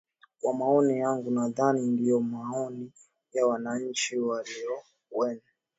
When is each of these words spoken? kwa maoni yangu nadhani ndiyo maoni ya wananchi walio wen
kwa 0.41 0.53
maoni 0.53 0.99
yangu 0.99 1.31
nadhani 1.31 1.81
ndiyo 1.87 2.19
maoni 2.19 2.91
ya 3.33 3.47
wananchi 3.47 4.17
walio 4.19 4.83
wen 5.11 5.41